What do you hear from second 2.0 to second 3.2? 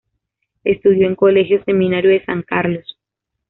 de San Carlos.